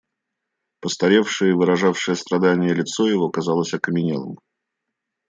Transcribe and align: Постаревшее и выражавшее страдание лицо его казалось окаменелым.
Постаревшее 0.81 1.51
и 1.51 1.53
выражавшее 1.53 2.15
страдание 2.15 2.73
лицо 2.73 3.05
его 3.07 3.29
казалось 3.29 3.75
окаменелым. 3.75 4.39